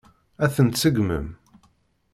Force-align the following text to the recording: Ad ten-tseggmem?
Ad 0.43 0.51
ten-tseggmem? 0.55 1.27